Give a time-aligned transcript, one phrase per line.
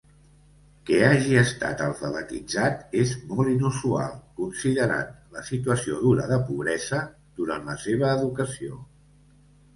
[0.85, 7.05] Que hagi estat alfabetitzat és molt inusual, considerant la situació dura de pobresa
[7.43, 8.83] durant la seva educació.